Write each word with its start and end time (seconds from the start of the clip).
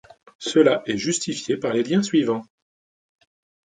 Cela 0.39 0.81
est 0.87 0.97
justifié 0.97 1.57
par 1.57 1.73
les 1.73 1.83
liens 1.83 2.01
suivants. 2.01 2.43